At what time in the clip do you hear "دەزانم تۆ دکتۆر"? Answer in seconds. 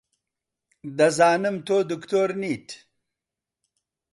0.97-2.29